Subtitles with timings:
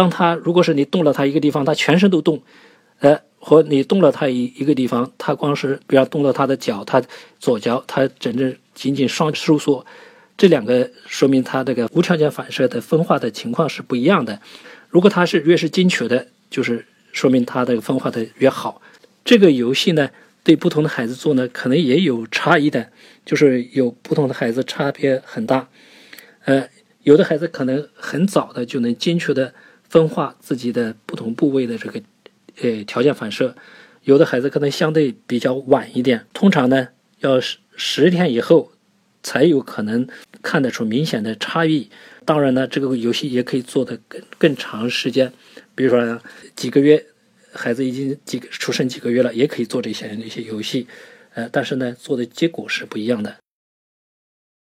[0.00, 2.42] 当他如果是你动了他一个地方，他全身都动，
[3.00, 7.02] 呃，或你动了他一一个地方，他光是比方动了他的脚，他
[7.38, 9.84] 左脚他整整仅仅双收缩，
[10.38, 14.40] 这两个说明他这个无条件反射的分化的情况是不一样的。
[14.88, 18.80] 如果他是越是精确的，就是说明他的分化的越好。
[19.22, 20.08] 这个游戏呢，
[20.42, 22.88] 对不同的孩子做呢，可能也有差异的，
[23.26, 25.68] 就是有不同的孩子差别很大。
[26.46, 26.66] 呃，
[27.02, 29.52] 有的孩子可能很早的就能精确的
[29.90, 32.00] 分化自己的不同部位的这个
[32.62, 33.54] 呃条件反射，
[34.04, 36.24] 有的孩子可能相对比较晚一点。
[36.32, 36.88] 通常呢，
[37.18, 38.72] 要十十天以后
[39.22, 40.06] 才有可能
[40.40, 41.90] 看得出明显的差异。
[42.24, 45.32] 当然呢，这个游戏也可以做的更更长时间，
[45.74, 46.22] 比如说
[46.54, 47.04] 几个月，
[47.52, 50.86] 孩子已经几个出生几个月了，也可以做这些那些游戏。
[51.34, 53.36] 呃，但是呢，做的结果是不一样的。